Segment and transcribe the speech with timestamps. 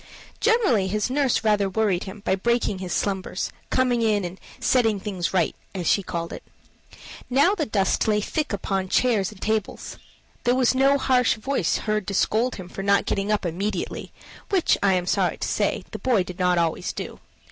[0.39, 5.27] Generally his nurse rather worried him by breaking his slumbers, coming in and "setting things
[5.27, 6.41] to rights," as she called it.
[7.29, 9.99] Now the dust lay thick upon chairs and tables;
[10.43, 14.11] there was no harsh voice heard to scold him for not getting up immediately,
[14.49, 17.19] which, I am sorry to say, this boy did not always do.